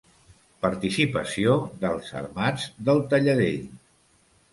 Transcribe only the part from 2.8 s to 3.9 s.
del Talladell.